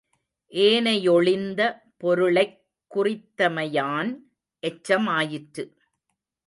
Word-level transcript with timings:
ஏனையொழிந்த 0.51 1.81
பொருளைக் 1.97 2.65
குறித்தமையான் 2.95 4.17
எச்சமாயிற்று. 4.67 5.77